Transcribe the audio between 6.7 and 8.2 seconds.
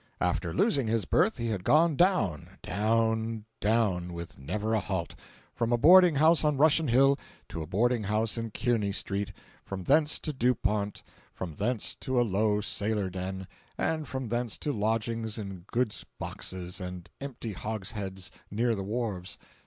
Hill to a boarding